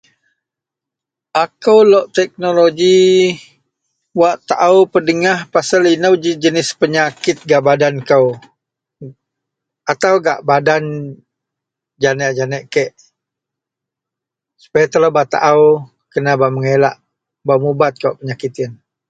[1.43, 2.97] Akou lok teknologi
[4.19, 6.31] wak taao pedengah pasel inou ji
[6.81, 8.27] penyakit gak badan kou
[9.91, 10.83] atau gak badan
[12.01, 12.91] janeak-janeak kek
[14.61, 15.63] sepaya telou bak taao
[16.11, 16.95] kena bak mengelak
[17.47, 18.73] bak mubat kawak penyakit yen